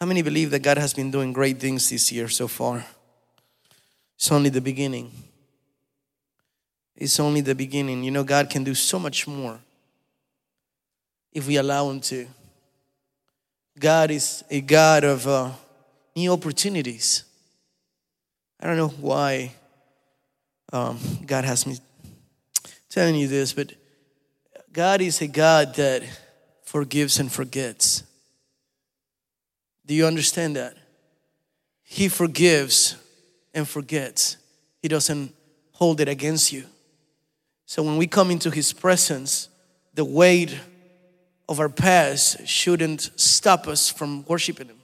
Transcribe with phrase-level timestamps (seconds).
[0.00, 2.86] How many believe that God has been doing great things this year so far?
[4.16, 5.12] It's only the beginning.
[6.96, 8.02] It's only the beginning.
[8.02, 9.60] You know, God can do so much more
[11.32, 12.26] if we allow Him to.
[13.78, 15.50] God is a God of uh,
[16.16, 17.24] new opportunities.
[18.58, 19.52] I don't know why
[20.72, 21.76] um, God has me
[22.88, 23.74] telling you this, but
[24.72, 26.02] God is a God that
[26.64, 28.02] forgives and forgets.
[29.90, 30.76] Do you understand that?
[31.82, 32.94] He forgives
[33.52, 34.36] and forgets,
[34.80, 35.34] He doesn't
[35.72, 36.66] hold it against you.
[37.66, 39.48] So when we come into His presence,
[39.94, 40.56] the weight
[41.48, 44.78] of our past shouldn't stop us from worshiping Him.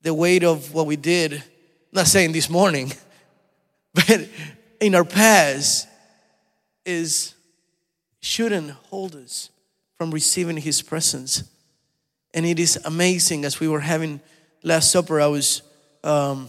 [0.00, 1.42] The weight of what we did, I'm
[1.92, 2.90] not saying this morning,
[3.92, 4.26] but
[4.80, 5.86] in our past
[6.86, 7.34] is
[8.22, 9.50] shouldn't hold us
[9.98, 11.44] from receiving his presence
[12.34, 14.20] and it is amazing as we were having
[14.62, 15.62] last supper i was
[16.04, 16.48] um,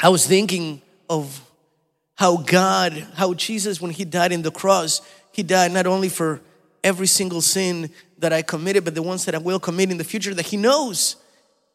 [0.00, 1.40] i was thinking of
[2.14, 5.00] how god how jesus when he died in the cross
[5.32, 6.40] he died not only for
[6.82, 10.04] every single sin that i committed but the ones that i will commit in the
[10.04, 11.16] future that he knows.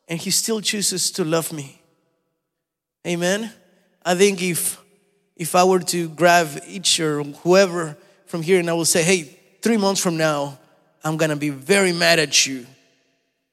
[0.10, 1.80] And he still chooses to love me.
[3.06, 3.54] Amen?
[4.04, 4.82] I think if
[5.38, 9.22] if I were to grab each or whoever from here and I will say, hey,
[9.62, 10.60] three months from now,
[11.04, 12.66] I'm gonna be very mad at you.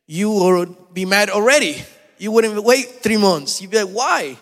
[0.07, 1.83] You would be mad already.
[2.19, 3.61] You wouldn't wait three months.
[3.61, 4.39] You'd be like, why?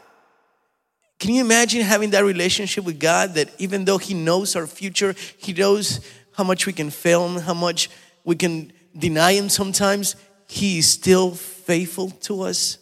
[1.18, 5.14] Can you imagine having that relationship with God that even though He knows our future,
[5.38, 6.00] He knows
[6.32, 7.88] how much we can fail Him, how much
[8.24, 10.16] we can deny Him sometimes,
[10.48, 12.78] He is still faithful to us?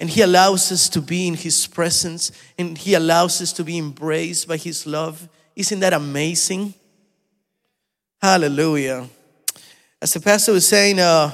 [0.00, 3.78] And He allows us to be in His presence and He allows us to be
[3.78, 5.28] embraced by His love.
[5.54, 6.74] Isn't that amazing?
[8.20, 9.08] Hallelujah.
[10.02, 11.30] As the pastor was saying, uh,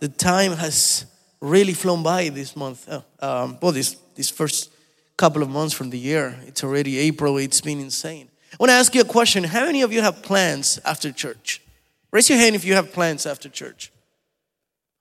[0.00, 1.06] the time has
[1.40, 2.88] really flown by this month.
[2.88, 4.70] Uh, um, well, this, this first
[5.16, 6.38] couple of months from the year.
[6.46, 7.36] It's already April.
[7.36, 8.28] It's been insane.
[8.52, 9.44] I want to ask you a question.
[9.44, 11.62] How many of you have plans after church?
[12.10, 13.92] Raise your hand if you have plans after church.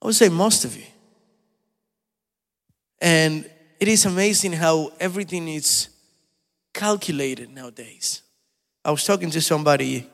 [0.01, 0.85] I would say most of you.
[3.01, 5.89] And it is amazing how everything is
[6.73, 8.21] calculated nowadays.
[8.83, 10.07] I was talking to somebody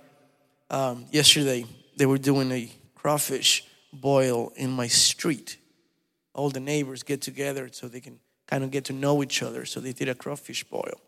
[0.69, 1.65] um, yesterday.
[1.97, 3.67] They were doing a crawfish
[4.01, 5.57] boil in my street.
[6.33, 9.65] All the neighbors get together so they can kind of get to know each other.
[9.65, 10.99] So they did a crawfish boil.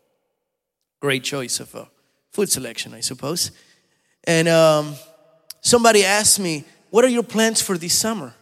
[1.00, 1.88] Great choice of a
[2.32, 3.52] food selection, I suppose.
[4.24, 4.94] And um,
[5.60, 8.34] somebody asked me, What are your plans for this summer?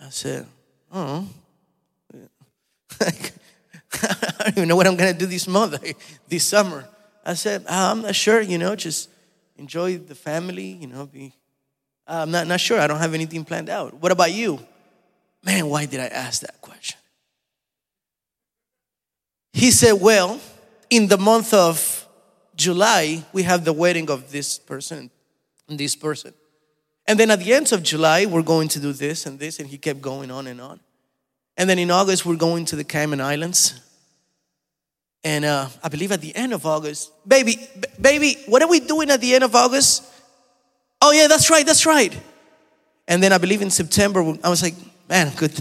[0.00, 0.46] I said,
[0.92, 1.26] Oh,
[3.00, 3.10] I
[4.38, 5.82] don't even know what I'm gonna do this month,
[6.28, 6.86] this summer.
[7.24, 9.08] I said, I'm not sure, you know, just
[9.56, 11.32] enjoy the family, you know, be.
[12.06, 12.80] I'm not, not sure.
[12.80, 13.94] I don't have anything planned out.
[13.94, 14.58] What about you?
[15.44, 16.98] Man, why did I ask that question?
[19.52, 20.40] He said, Well,
[20.90, 22.06] in the month of
[22.54, 25.10] July, we have the wedding of this person
[25.68, 26.34] and this person.
[27.06, 29.58] And then at the end of July, we're going to do this and this.
[29.58, 30.80] And he kept going on and on.
[31.56, 33.80] And then in August, we're going to the Cayman Islands.
[35.24, 38.80] And uh, I believe at the end of August, baby, b- baby, what are we
[38.80, 40.04] doing at the end of August?
[41.04, 42.16] Oh, yeah, that's right, that's right.
[43.08, 44.76] And then I believe in September, I was like,
[45.08, 45.52] man, good.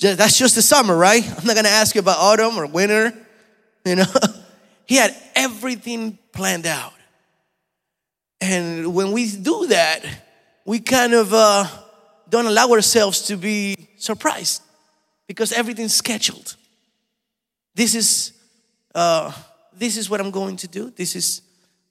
[0.00, 1.22] That's just the summer, right?
[1.38, 3.12] I'm not gonna ask you about autumn or winter,
[3.84, 4.06] you know?
[4.86, 6.94] he had everything planned out.
[8.40, 10.04] And when we do that,
[10.64, 11.66] we kind of uh,
[12.30, 14.62] don't allow ourselves to be surprised
[15.28, 16.56] because everything's scheduled.
[17.74, 18.32] This is
[18.94, 19.32] uh,
[19.74, 20.90] this is what I'm going to do.
[20.90, 21.42] This is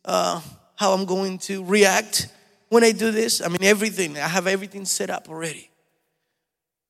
[0.04, 0.42] uh,
[0.76, 2.28] how I'm going to react
[2.72, 3.42] when I do this.
[3.42, 4.18] I mean, everything.
[4.18, 5.70] I have everything set up already.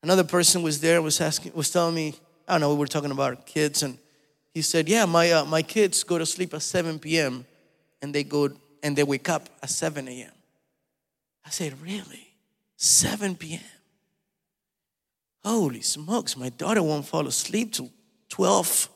[0.03, 2.13] Another person was there, was asking, was telling me,
[2.47, 3.97] I don't know, we were talking about kids, and
[4.53, 7.45] he said, "Yeah, my uh, my kids go to sleep at 7 p.m.
[8.01, 8.49] and they go
[8.83, 10.31] and they wake up at 7 a.m."
[11.45, 12.27] I said, "Really?
[12.77, 13.61] 7 p.m."
[15.43, 17.89] Holy smokes, my daughter won't fall asleep till
[18.29, 18.89] 12.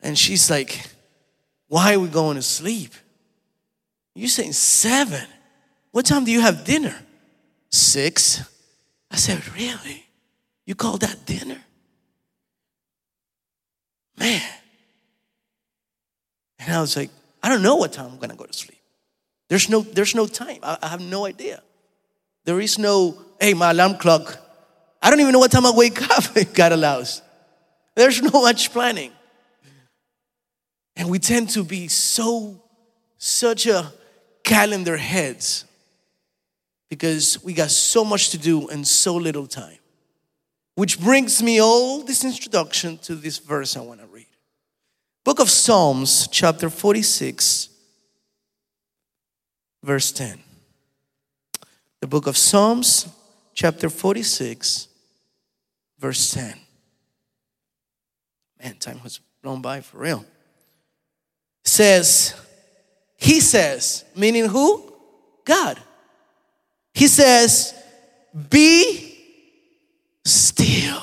[0.00, 0.84] And she's like,
[1.68, 2.92] Why are we going to sleep?
[4.14, 5.26] You're saying seven.
[5.90, 6.94] What time do you have dinner?
[7.70, 8.42] Six.
[9.10, 10.06] I said, Really?
[10.66, 11.60] You call that dinner?
[14.18, 14.42] Man.
[16.58, 17.10] And I was like,
[17.42, 18.78] I don't know what time I'm gonna go to sleep.
[19.48, 20.58] There's no, there's no time.
[20.62, 21.62] I, I have no idea.
[22.44, 24.38] There is no, hey, my alarm clock
[25.02, 27.20] I don't even know what time I wake up if God allows.
[27.96, 29.10] There's no much planning.
[30.94, 32.62] And we tend to be so,
[33.18, 33.92] such a
[34.44, 35.64] calendar heads
[36.88, 39.78] because we got so much to do and so little time.
[40.74, 44.26] Which brings me all this introduction to this verse I want to read.
[45.24, 47.68] Book of Psalms, chapter 46,
[49.82, 50.38] verse 10.
[52.00, 53.06] The book of Psalms,
[53.54, 54.88] chapter 46,
[55.98, 56.58] verse 10.
[58.62, 60.24] Man, time has blown by for real.
[61.64, 62.34] Says,
[63.22, 64.92] He says, meaning who?
[65.44, 65.78] God.
[66.92, 67.72] He says,
[68.50, 69.16] Be
[70.24, 71.00] still.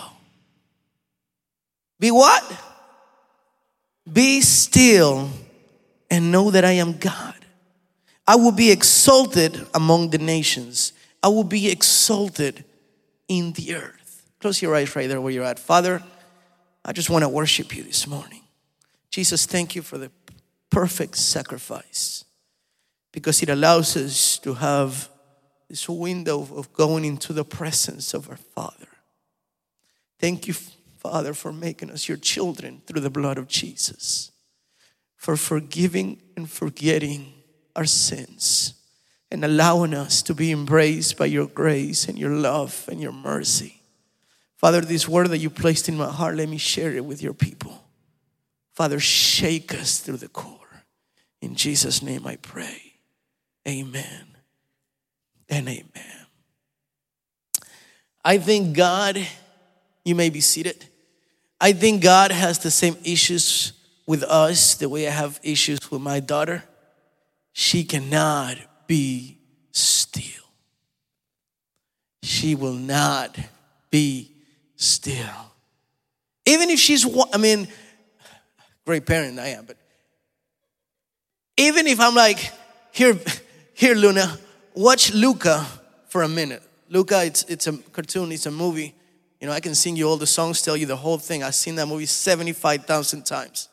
[1.98, 2.44] Be what?
[4.12, 5.30] Be still
[6.12, 7.36] and know that I am God.
[8.27, 10.92] I will be exalted among the nations.
[11.24, 12.66] I will be exalted
[13.30, 14.30] in the earth.
[14.42, 15.57] Close your eyes right there where you're at.
[15.57, 16.04] Father,
[16.83, 18.42] I just want to worship you this morning.
[19.10, 20.10] Jesus, thank you for the
[20.69, 22.25] perfect sacrifice
[23.12, 25.10] because it allows us to have
[25.69, 28.88] this window of going into the presence of our Father.
[30.19, 34.31] Thank you, Father, for making us your children through the blood of Jesus,
[35.16, 37.33] for forgiving and forgetting
[37.75, 38.74] our sins
[39.31, 43.81] and allowing us to be embraced by your grace and your love and your mercy.
[44.57, 47.33] Father, this word that you placed in my heart, let me share it with your
[47.33, 47.86] people.
[48.74, 50.58] Father, shake us through the core.
[51.41, 52.94] In Jesus' name I pray.
[53.68, 54.38] Amen
[55.47, 56.25] and amen.
[58.24, 59.25] I think God,
[60.03, 60.86] you may be seated.
[61.62, 63.74] I think God has the same issues
[64.06, 66.63] with us the way I have issues with my daughter.
[67.53, 68.57] She cannot
[68.88, 69.38] be
[69.71, 70.24] still.
[72.24, 73.38] She will not
[73.92, 74.31] be
[74.75, 75.53] still.
[76.45, 77.68] Even if she's, I mean,
[78.85, 79.77] great parent I am, but
[81.59, 82.53] even if I'm like,
[82.91, 83.19] here,
[83.73, 84.39] here, Luna,
[84.73, 85.67] watch Luca
[86.07, 86.63] for a minute.
[86.88, 88.95] Luca, it's, it's a cartoon, it's a movie.
[89.41, 91.44] You know, I can sing you all the songs, tell you the whole thing.
[91.44, 93.67] I've seen that movie 75,000 times.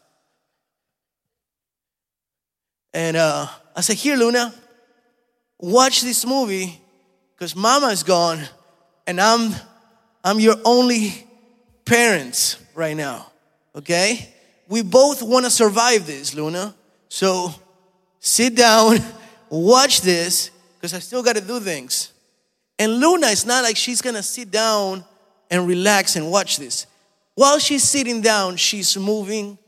[2.93, 4.53] And uh, I said, Here, Luna,
[5.61, 6.81] watch this movie
[7.35, 8.41] because mama is gone
[9.07, 9.55] and I'm,
[10.25, 11.25] I'm your only
[11.85, 13.31] parents right now,
[13.77, 14.35] okay?
[14.67, 16.75] We both want to survive this, Luna.
[17.09, 17.55] So
[18.27, 18.99] sit down,
[19.51, 22.13] watch this because I still got to do things.
[22.79, 25.05] And Luna, it's not like she's gonna sit down
[25.51, 26.87] and relax and watch this.
[27.35, 29.59] While she's sitting down, she's moving.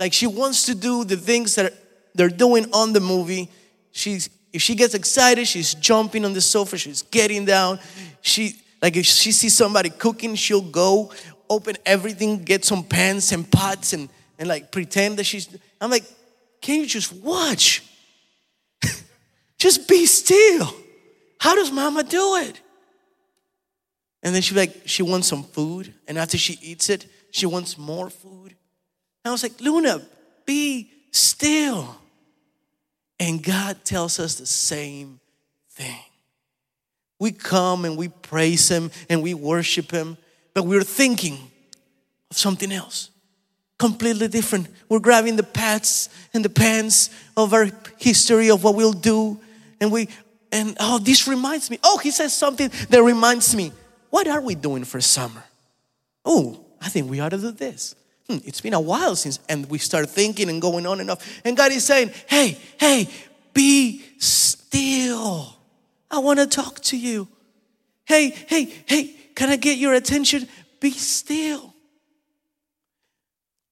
[0.00, 1.74] Like she wants to do the things that
[2.14, 3.48] they're doing on the movie.
[3.92, 7.78] She's if she gets excited, she's jumping on the sofa, she's getting down.
[8.22, 11.12] She like if she sees somebody cooking, she'll go
[11.50, 15.48] open everything, get some pans and pots and and like pretend that she's
[15.80, 16.04] I'm like,
[16.60, 17.82] can you just watch?
[19.58, 20.72] Just be still.
[21.40, 22.60] How does mama do it?
[24.22, 25.94] And then she like, she wants some food.
[26.06, 28.54] And after she eats it, she wants more food.
[29.24, 30.02] And I was like, Luna,
[30.46, 31.96] be still.
[33.20, 35.20] And God tells us the same
[35.70, 36.00] thing.
[37.20, 40.16] We come and we praise Him and we worship Him,
[40.54, 41.38] but we're thinking
[42.30, 43.10] of something else
[43.78, 44.68] completely different.
[44.88, 49.40] We're grabbing the pads and the pans of our history of what we'll do
[49.80, 50.08] and we
[50.50, 51.78] and oh this reminds me.
[51.84, 53.72] Oh he says something that reminds me.
[54.10, 55.44] What are we doing for summer?
[56.24, 57.94] Oh i think we ought to do this.
[58.28, 61.40] Hmm, it's been a while since and we start thinking and going on and off.
[61.44, 63.08] And god is saying hey hey
[63.54, 65.56] be still.
[66.10, 67.28] I want to talk to you.
[68.04, 70.48] Hey hey hey can i get your attention?
[70.80, 71.74] Be still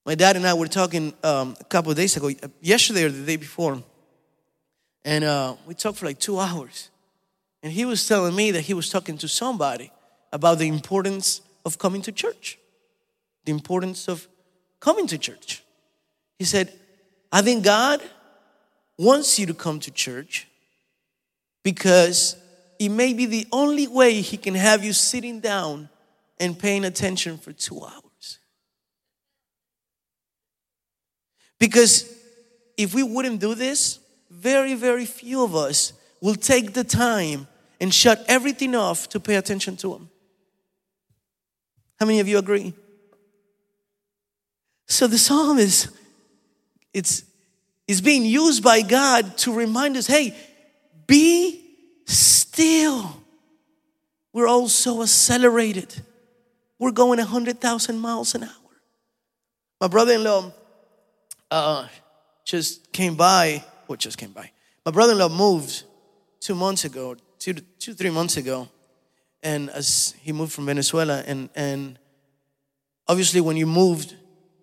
[0.07, 2.31] my dad and i were talking um, a couple of days ago
[2.63, 3.83] yesterday or the day before
[5.07, 6.91] and uh, we talked for like two hours.
[7.63, 9.93] And he was telling me that he was talking to somebody
[10.33, 12.59] about the importance of coming to church,
[13.45, 14.27] the importance of
[14.81, 15.63] coming to church.
[16.41, 16.73] He said,
[17.31, 18.03] I think God
[18.99, 20.49] wants you to come to church
[21.63, 22.37] because
[22.81, 25.89] it may be the only way He can have you sitting down
[26.41, 28.06] and paying attention for two hours.
[31.59, 32.13] Because
[32.77, 33.99] if we wouldn't do this,
[34.31, 37.47] very, very few of us will take the time
[37.81, 40.09] and shut everything off to pay attention to Him.
[41.99, 42.75] How many of you agree?
[44.87, 45.89] So the psalm is
[46.93, 47.25] it's
[47.87, 50.35] is being used by God to remind us, hey,
[51.07, 51.63] be
[52.05, 53.23] still.
[54.33, 55.95] We're all so accelerated.
[56.79, 58.51] We're going 100,000 miles an hour.
[59.81, 60.53] My brother in law
[61.57, 61.89] uh,
[62.45, 64.51] just came by what just came by.
[64.85, 65.85] My brother in law moved
[66.41, 68.69] two months ago two, two, three months ago,
[69.43, 71.99] and as he moved from Venezuela, and and
[73.07, 74.17] obviously when you moved,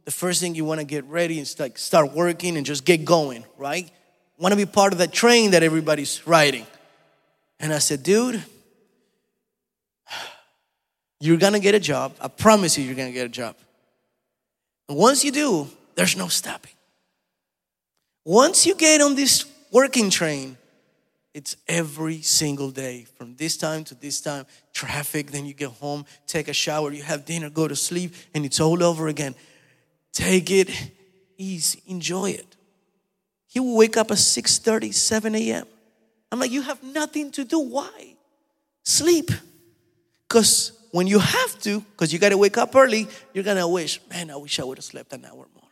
[0.05, 3.05] the first thing you want to get ready is like start working and just get
[3.05, 3.89] going, right?
[4.37, 6.65] Want to be part of that train that everybody's riding.
[7.59, 8.43] And I said, dude,
[11.21, 12.15] you're gonna get a job.
[12.19, 13.55] I promise you, you're gonna get a job.
[14.89, 16.72] And once you do, there's no stopping.
[18.25, 20.57] Once you get on this working train,
[21.33, 24.45] it's every single day from this time to this time.
[24.71, 28.45] Traffic, then you get home, take a shower, you have dinner, go to sleep, and
[28.45, 29.35] it's all over again.
[30.11, 30.69] Take it
[31.37, 32.55] easy, enjoy it.
[33.47, 35.65] He will wake up at 6 30, 7 a.m.
[36.31, 37.59] I'm like, you have nothing to do.
[37.59, 38.15] Why?
[38.83, 39.29] Sleep.
[40.27, 43.67] Because when you have to, because you got to wake up early, you're going to
[43.67, 45.62] wish, man, I wish I would have slept an hour more.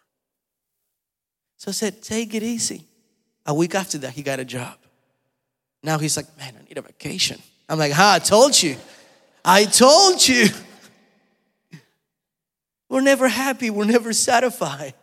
[1.62, 2.88] So I said, take it easy.
[3.46, 4.80] A week after that, he got a job.
[5.84, 7.40] Now he's like, man, I need a vacation.
[7.70, 8.78] I'm like, ha, I told you.
[9.46, 10.48] I told you.
[12.90, 13.70] We're never happy.
[13.70, 14.96] We're never satisfied.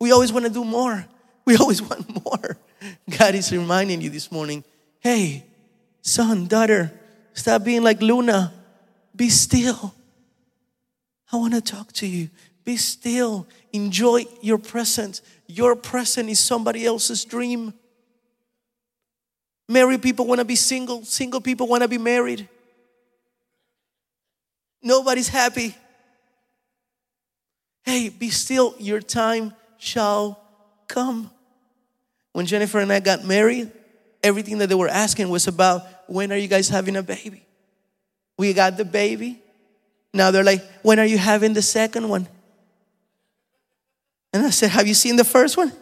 [0.00, 1.04] We always want to do more.
[1.44, 2.56] We always want more.
[3.10, 4.64] God is reminding you this morning
[5.00, 5.44] hey,
[6.00, 6.90] son, daughter,
[7.34, 8.50] stop being like Luna.
[9.14, 9.94] Be still.
[11.30, 12.30] I want to talk to you.
[12.64, 13.46] Be still.
[13.74, 15.20] Enjoy your presence.
[15.46, 17.72] Your present is somebody else's dream.
[19.68, 22.48] Married people want to be single, single people want to be married.
[24.82, 25.74] Nobody's happy.
[27.84, 30.40] Hey, be still, your time shall
[30.88, 31.30] come.
[32.32, 33.70] When Jennifer and I got married,
[34.22, 37.44] everything that they were asking was about when are you guys having a baby?
[38.38, 39.40] We got the baby.
[40.12, 42.28] Now they're like, when are you having the second one?
[44.36, 45.72] And I said, Have you seen the first one?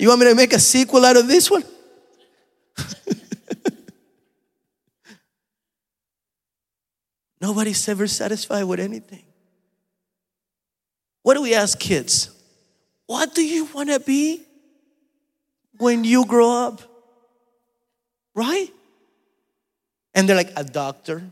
[0.00, 1.62] You want me to make a sequel out of this one?
[7.40, 9.22] Nobody's ever satisfied with anything.
[11.22, 12.32] What do we ask kids?
[13.06, 14.42] What do you want to be
[15.78, 16.82] when you grow up?
[18.34, 18.70] Right?
[20.16, 21.22] And they're like, a doctor.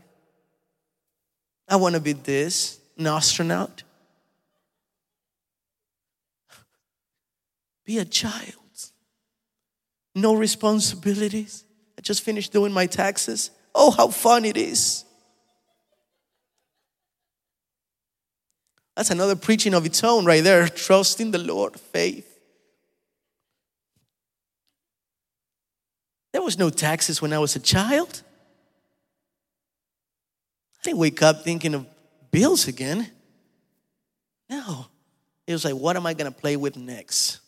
[1.67, 3.83] I want to be this, an astronaut.
[7.85, 8.55] Be a child.
[10.13, 11.63] No responsibilities.
[11.97, 13.51] I just finished doing my taxes.
[13.73, 15.05] Oh, how fun it is.
[18.95, 20.67] That's another preaching of its own right there.
[20.69, 22.27] Trust in the Lord, faith.
[26.33, 28.21] There was no taxes when I was a child.
[30.79, 31.85] I didn't wake up thinking of
[32.31, 33.09] bills again.
[34.49, 34.87] No.
[35.45, 37.40] It was like, what am I going to play with next?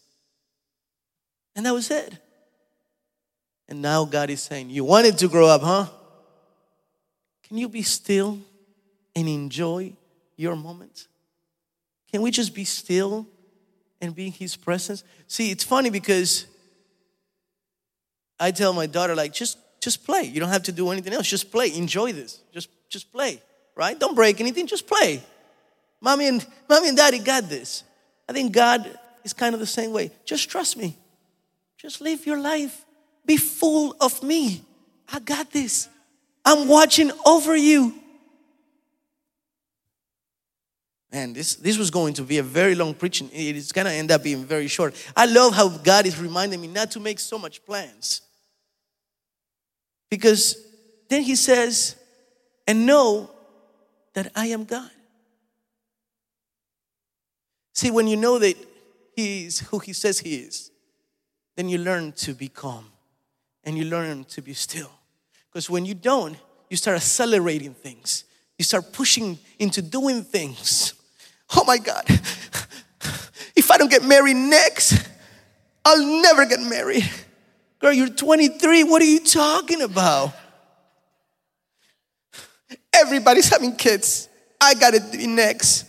[1.56, 2.18] And that was it.
[3.68, 5.88] And now God is saying, You wanted to grow up, huh?
[7.44, 8.40] Can you be still
[9.16, 9.94] and enjoy
[10.36, 11.08] your moment?
[12.12, 13.28] Can we just be still
[14.02, 15.04] and be in His presence?
[15.28, 16.46] See, it's funny because
[18.40, 20.24] I tell my daughter, like, just just play.
[20.24, 21.28] You don't have to do anything else.
[21.28, 21.76] Just play.
[21.76, 22.40] Enjoy this.
[22.54, 23.42] Just just play.
[23.76, 24.00] Right?
[24.00, 24.68] Don't break anything.
[24.68, 25.22] Just play.
[26.00, 27.84] Mommy and mommy and daddy got this.
[28.28, 30.12] I think God is kind of the same way.
[30.26, 30.98] Just trust me.
[31.84, 32.86] Just live your life.
[33.26, 34.64] Be full of me.
[35.12, 35.90] I got this.
[36.46, 37.94] I'm watching over you.
[41.12, 43.30] Man, this, this was going to be a very long preaching.
[43.32, 44.96] It is going to end up being very short.
[45.16, 48.22] I love how God is reminding me not to make so much plans.
[50.10, 50.56] Because
[51.10, 51.98] then He says,
[52.66, 53.30] and know
[54.14, 54.90] that I am God.
[57.74, 58.56] See, when you know that
[59.16, 60.72] He is who He says He is,
[61.56, 62.86] then you learn to be calm
[63.64, 64.92] and you learn to be still.
[65.52, 66.38] Because when you don't,
[66.70, 68.24] you start accelerating things,
[68.58, 70.94] you start pushing into doing things.
[71.56, 72.04] Oh my God,
[73.56, 75.08] if I don't get married next,
[75.86, 77.10] I'll never get married.
[77.80, 78.86] Girl, you're 23.
[78.86, 80.34] What are you talking about?
[82.94, 84.30] Everybody's having kids.
[84.60, 85.86] I gotta be next.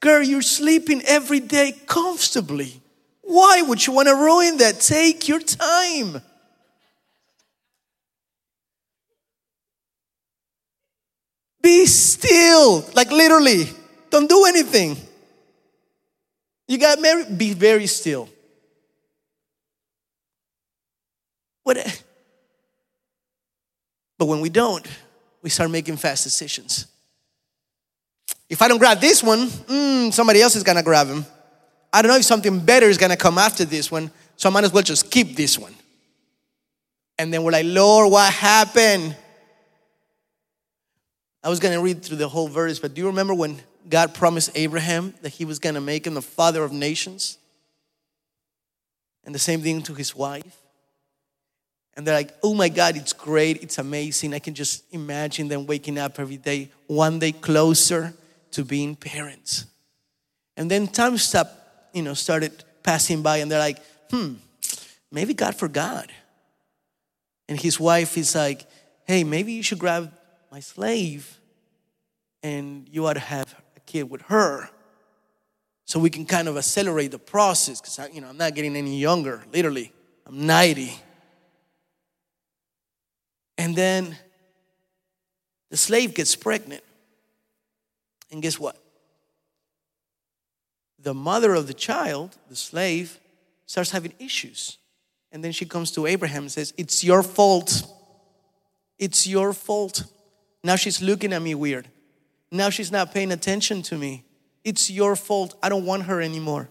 [0.00, 2.80] Girl, you're sleeping every day comfortably.
[3.26, 4.80] Why would you want to ruin that?
[4.80, 6.20] Take your time.
[11.62, 13.68] Be still, like literally.
[14.10, 14.96] Don't do anything.
[16.68, 18.28] You got married, be very still.
[21.62, 22.02] What?
[24.18, 24.86] But when we don't,
[25.42, 26.86] we start making fast decisions.
[28.48, 31.24] If I don't grab this one, mm, somebody else is gonna grab him.
[31.94, 34.64] I don't know if something better is gonna come after this one, so I might
[34.64, 35.74] as well just keep this one.
[37.18, 39.16] And then we're like, Lord, what happened?
[41.42, 44.14] I was going to read through the whole verse, but do you remember when God
[44.14, 47.38] promised Abraham that he was going to make him the father of nations?
[49.24, 50.60] And the same thing to his wife.
[51.96, 54.34] And they're like, oh my God, it's great, it's amazing.
[54.34, 58.14] I can just imagine them waking up every day, one day closer
[58.52, 59.66] to being parents.
[60.56, 61.52] And then time stopped,
[61.94, 63.78] you know, started passing by, and they're like,
[64.10, 64.34] hmm,
[65.10, 66.10] maybe God forgot.
[67.48, 68.66] And his wife is like,
[69.04, 70.12] hey, maybe you should grab
[70.50, 71.38] my slave
[72.42, 74.68] and you ought to have a kid with her
[75.86, 78.98] so we can kind of accelerate the process because you know i'm not getting any
[78.98, 79.92] younger literally
[80.26, 80.92] i'm 90
[83.58, 84.16] and then
[85.70, 86.82] the slave gets pregnant.
[88.30, 88.76] And guess what?
[90.98, 93.18] The mother of the child, the slave,
[93.66, 94.78] starts having issues.
[95.32, 97.86] And then she comes to Abraham and says, It's your fault.
[98.98, 100.04] It's your fault.
[100.62, 101.88] Now she's looking at me weird.
[102.50, 104.24] Now she's not paying attention to me.
[104.62, 105.58] It's your fault.
[105.62, 106.70] I don't want her anymore.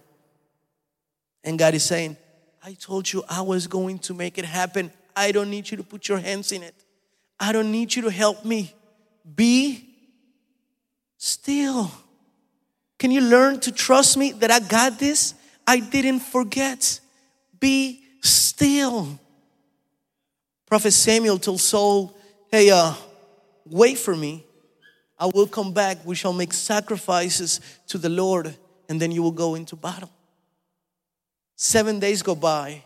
[1.44, 2.18] And God is saying,
[2.64, 4.92] I told you I was going to make it happen.
[5.16, 6.74] I don't need you to put your hands in it.
[7.40, 8.74] I don't need you to help me.
[9.36, 9.90] Be
[11.18, 11.92] still.
[13.04, 15.34] Can you learn to trust me that I got this?
[15.68, 17.02] I didn't forget.
[17.60, 19.20] Be still.
[20.66, 22.18] Prophet Samuel told Saul,
[22.50, 22.94] Hey, uh,
[23.66, 24.46] wait for me.
[25.20, 25.98] I will come back.
[26.06, 28.56] We shall make sacrifices to the Lord,
[28.88, 30.10] and then you will go into battle.
[31.58, 32.86] Seven days go by,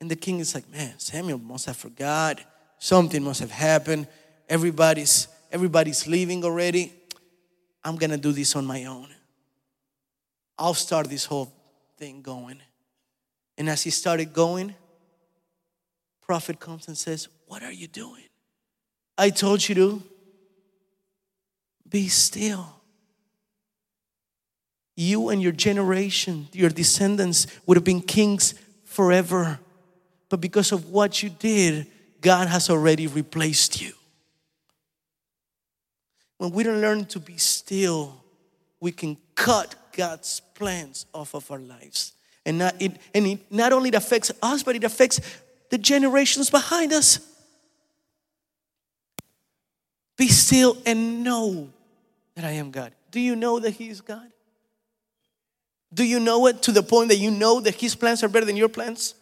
[0.00, 2.40] and the king is like, Man, Samuel must have forgot.
[2.78, 4.08] Something must have happened.
[4.48, 6.94] Everybody's everybody's leaving already.
[7.84, 9.08] I'm gonna do this on my own.
[10.58, 11.52] I'll start this whole
[11.98, 12.60] thing going.
[13.58, 14.74] And as he started going,
[16.22, 18.24] prophet comes and says, What are you doing?
[19.18, 20.02] I told you to
[21.88, 22.66] be still.
[24.96, 29.58] You and your generation, your descendants, would have been kings forever.
[30.28, 31.86] But because of what you did,
[32.20, 33.92] God has already replaced you.
[36.38, 38.22] When we don't learn to be still,
[38.80, 42.12] we can cut God's plans off of our lives.
[42.44, 45.20] And, not, it, and it not only affects us, but it affects
[45.70, 47.18] the generations behind us.
[50.16, 51.70] Be still and know
[52.34, 52.92] that I am God.
[53.10, 54.30] Do you know that He is God?
[55.92, 58.46] Do you know it to the point that you know that His plans are better
[58.46, 59.14] than your plans?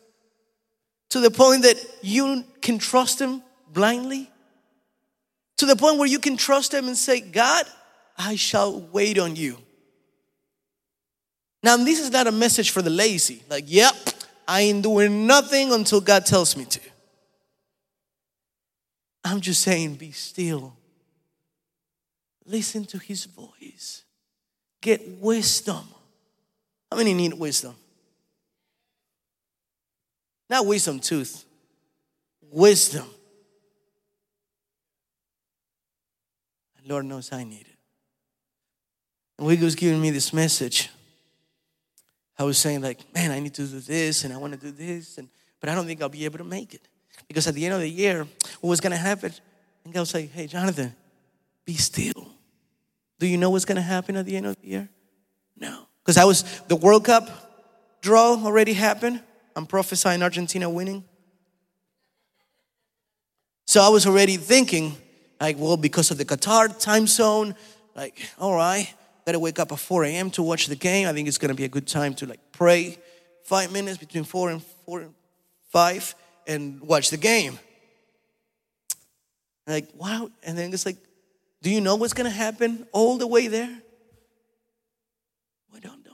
[1.10, 4.30] To the point that you can trust Him blindly?
[5.58, 7.64] To the point where you can trust Him and say, God,
[8.18, 9.58] I shall wait on you.
[11.64, 13.42] Now, this is not a message for the lazy.
[13.48, 13.94] Like, yep,
[14.46, 16.80] I ain't doing nothing until God tells me to.
[19.24, 20.76] I'm just saying, be still.
[22.44, 24.04] Listen to His voice.
[24.82, 25.88] Get wisdom.
[26.92, 27.74] How many need wisdom?
[30.50, 31.46] Not wisdom tooth,
[32.52, 33.06] wisdom.
[36.86, 37.78] Lord knows I need it.
[39.38, 40.90] And was giving me this message,
[42.38, 44.70] I was saying, like, man, I need to do this and I want to do
[44.70, 45.28] this, and
[45.60, 46.88] but I don't think I'll be able to make it.
[47.28, 48.26] Because at the end of the year,
[48.60, 49.32] what was gonna happen?
[49.84, 50.94] And God was like, hey, Jonathan,
[51.64, 52.28] be still.
[53.18, 54.88] Do you know what's gonna happen at the end of the year?
[55.56, 55.86] No.
[56.02, 57.30] Because I was the World Cup
[58.02, 59.22] draw already happened.
[59.56, 61.04] I'm prophesying Argentina winning.
[63.66, 64.96] So I was already thinking,
[65.40, 67.54] like, well, because of the Qatar time zone,
[67.96, 68.92] like, all right,
[69.26, 70.30] gotta wake up at 4 a.m.
[70.32, 71.08] to watch the game.
[71.08, 72.98] I think it's gonna be a good time to like pray
[73.44, 75.14] five minutes between four and four and
[75.70, 76.14] five
[76.46, 77.58] and watch the game.
[79.66, 80.30] Like, wow.
[80.42, 80.98] And then it's like,
[81.62, 83.80] do you know what's gonna happen all the way there?
[85.84, 86.12] Don't know.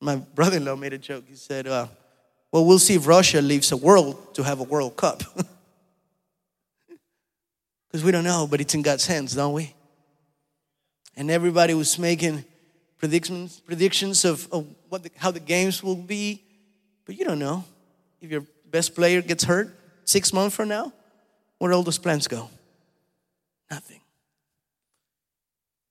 [0.00, 1.24] My brother in law made a joke.
[1.28, 1.86] He said, uh,
[2.50, 5.22] Well, we'll see if Russia leaves a world to have a World Cup.
[7.92, 9.74] Because we don't know, but it's in God's hands, don't we?
[11.16, 12.44] And everybody was making
[12.98, 16.42] predictions, predictions of, of what the, how the games will be.
[17.04, 17.64] But you don't know.
[18.20, 20.92] If your best player gets hurt six months from now,
[21.58, 22.48] where all those plans go?
[23.70, 24.00] Nothing.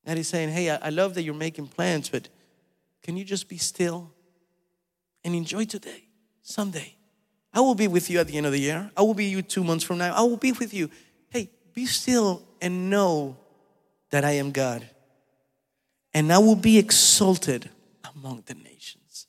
[0.06, 2.28] God is saying, Hey, I, I love that you're making plans, but
[3.04, 4.12] can you just be still
[5.24, 6.04] and enjoy today,
[6.42, 6.96] someday?
[7.54, 8.90] I will be with you at the end of the year.
[8.96, 10.14] I will be you two months from now.
[10.16, 10.90] I will be with you.
[11.30, 13.38] Hey, be still and know
[14.10, 14.88] that I am God.
[16.14, 17.70] And I will be exalted
[18.16, 19.28] among the nations.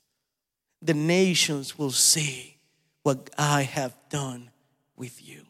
[0.81, 2.57] The nations will see
[3.03, 4.49] what I have done
[4.95, 5.43] with you.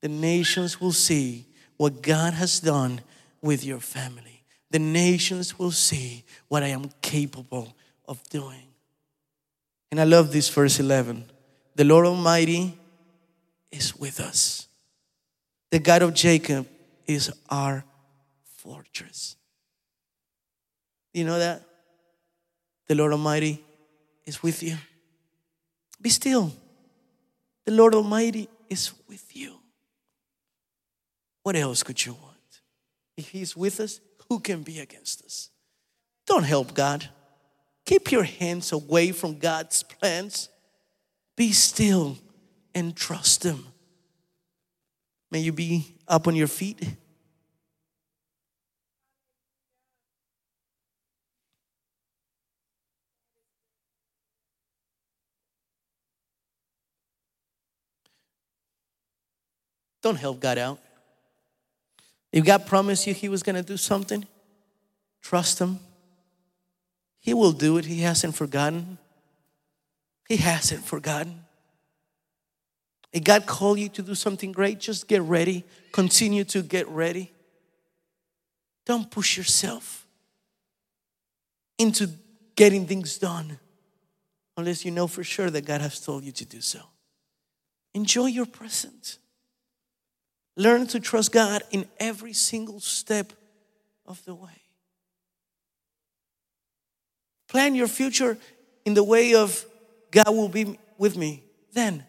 [0.00, 3.00] The nations will see what God has done
[3.40, 4.44] with your family.
[4.70, 7.76] The nations will see what I am capable
[8.06, 8.66] of doing.
[9.90, 11.24] And I love this verse 11.
[11.76, 12.76] The Lord Almighty
[13.70, 14.66] is with us.
[15.70, 16.66] The God of Jacob
[17.06, 17.84] is our
[18.44, 19.35] fortress.
[21.16, 21.62] You know that?
[22.88, 23.64] The Lord Almighty
[24.26, 24.76] is with you.
[25.98, 26.52] Be still.
[27.64, 29.56] The Lord Almighty is with you.
[31.42, 32.60] What else could you want?
[33.16, 33.98] If He's with us,
[34.28, 35.48] who can be against us?
[36.26, 37.08] Don't help God.
[37.86, 40.50] Keep your hands away from God's plans.
[41.34, 42.18] Be still
[42.74, 43.64] and trust Him.
[45.30, 46.86] May you be up on your feet.
[60.06, 60.78] Don't help God out.
[62.30, 64.24] If God promised you He was going to do something,
[65.20, 65.80] trust Him.
[67.18, 67.86] He will do it.
[67.86, 68.98] He hasn't forgotten.
[70.28, 71.40] He hasn't forgotten.
[73.12, 75.64] If God called you to do something great, just get ready.
[75.90, 77.32] Continue to get ready.
[78.84, 80.06] Don't push yourself
[81.78, 82.10] into
[82.54, 83.58] getting things done
[84.56, 86.78] unless you know for sure that God has told you to do so.
[87.92, 89.18] Enjoy your present.
[90.56, 93.32] Learn to trust God in every single step
[94.06, 94.62] of the way.
[97.48, 98.38] Plan your future
[98.84, 99.64] in the way of
[100.10, 101.42] God will be with me
[101.72, 102.04] then.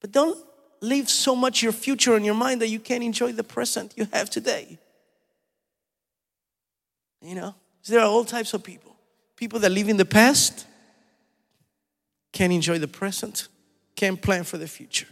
[0.00, 0.38] But don't
[0.80, 4.08] leave so much your future in your mind that you can't enjoy the present you
[4.12, 4.78] have today.
[7.20, 7.54] You know,
[7.86, 8.96] there are all types of people.
[9.36, 10.66] People that live in the past
[12.32, 13.48] can't enjoy the present,
[13.94, 15.08] can't plan for the future.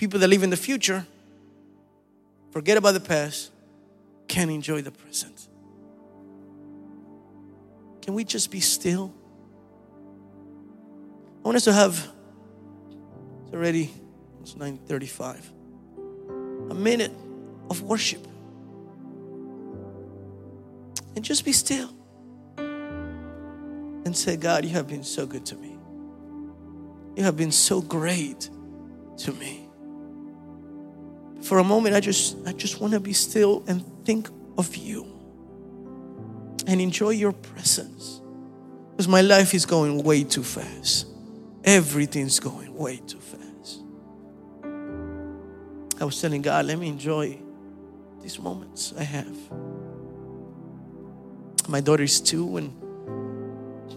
[0.00, 1.06] People that live in the future,
[2.52, 3.50] forget about the past,
[4.28, 5.46] can't enjoy the present.
[8.00, 9.12] Can we just be still?
[11.44, 12.10] I want us to have
[13.44, 13.90] it's already
[14.40, 15.52] it's 935.
[16.70, 17.12] A minute
[17.68, 18.26] of worship.
[21.14, 21.90] And just be still.
[22.56, 25.76] And say, God, you have been so good to me.
[27.16, 28.48] You have been so great
[29.18, 29.59] to me.
[31.50, 35.04] For a moment, I just I just want to be still and think of you
[36.68, 38.20] and enjoy your presence.
[38.92, 41.08] Because my life is going way too fast.
[41.64, 43.82] Everything's going way too fast.
[46.00, 47.36] I was telling God, let me enjoy
[48.22, 49.36] these moments I have.
[51.68, 52.72] My daughter is two, and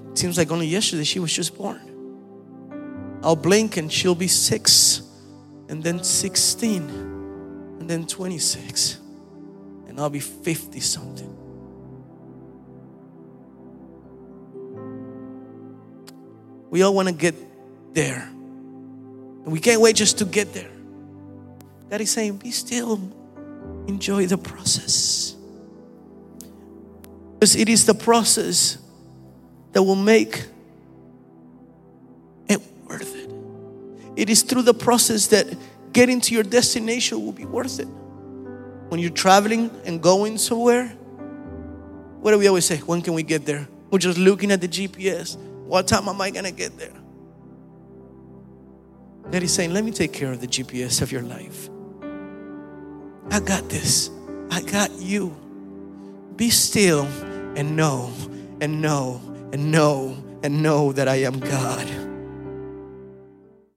[0.09, 3.19] it seems like only yesterday she was just born.
[3.21, 5.03] I'll blink and she'll be six,
[5.69, 7.12] and then 16,
[7.83, 8.97] and then 26,
[9.89, 11.35] and I'll be 50 something.
[16.69, 17.35] We all want to get
[17.93, 18.21] there.
[18.21, 20.71] And we can't wait just to get there.
[21.89, 23.01] God is saying, be still,
[23.87, 25.35] enjoy the process.
[27.33, 28.77] Because it is the process
[29.73, 30.45] that will make
[32.47, 33.29] it worth it.
[34.15, 35.53] It is through the process that
[35.93, 37.87] getting to your destination will be worth it.
[38.89, 40.87] When you're traveling and going somewhere,
[42.19, 42.77] what do we always say?
[42.77, 43.67] When can we get there?
[43.91, 45.37] We're just looking at the GPS.
[45.37, 46.93] What time am I going to get there?
[49.31, 51.69] God is saying, Let me take care of the GPS of your life.
[53.31, 54.09] I got this.
[54.51, 55.35] I got you.
[56.35, 57.05] Be still
[57.55, 58.11] and know
[58.61, 62.12] and know and know and know that I am God.